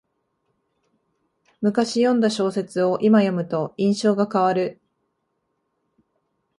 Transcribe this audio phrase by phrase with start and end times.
[1.61, 4.81] むかし読んだ小説をいま読むと印象が変わる